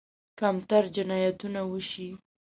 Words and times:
کمتر 0.39 0.83
جنایتونه 0.95 1.61
وشي. 1.71 2.09